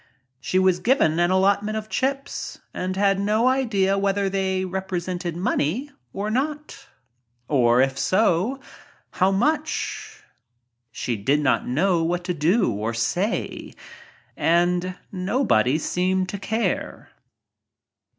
[0.39, 5.91] She was given an allotment of chips and had no idea whether they represented money
[6.11, 6.87] or not,
[7.47, 8.59] or PARTIES 29 if so,
[9.11, 10.23] how much.
[10.91, 13.75] She did not know what to do or say
[14.35, 17.11] and nobody seemed to care.